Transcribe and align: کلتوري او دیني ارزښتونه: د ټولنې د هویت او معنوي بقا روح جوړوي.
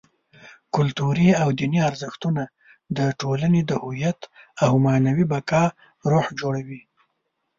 کلتوري 0.75 1.29
او 1.41 1.49
دیني 1.59 1.79
ارزښتونه: 1.89 2.43
د 2.97 2.99
ټولنې 3.21 3.61
د 3.65 3.71
هویت 3.83 4.19
او 4.65 4.71
معنوي 4.85 5.25
بقا 5.33 5.63
روح 6.11 6.25
جوړوي. 6.39 6.81